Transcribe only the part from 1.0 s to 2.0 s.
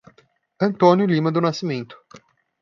Lima do Nascimento